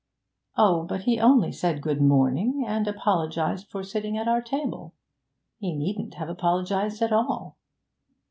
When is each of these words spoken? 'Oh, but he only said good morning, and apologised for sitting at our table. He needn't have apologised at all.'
'Oh, 0.57 0.81
but 0.83 1.01
he 1.01 1.19
only 1.19 1.51
said 1.51 1.79
good 1.79 2.01
morning, 2.01 2.65
and 2.67 2.87
apologised 2.87 3.69
for 3.69 3.83
sitting 3.83 4.17
at 4.17 4.27
our 4.27 4.41
table. 4.41 4.95
He 5.59 5.73
needn't 5.75 6.15
have 6.15 6.27
apologised 6.27 7.03
at 7.03 7.13
all.' 7.13 7.55